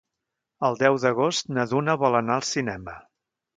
El 0.69 0.77
deu 0.79 0.97
d'agost 1.03 1.53
na 1.59 1.67
Duna 1.75 1.97
vol 2.07 2.19
anar 2.23 2.41
al 2.41 2.49
cinema. 2.55 2.99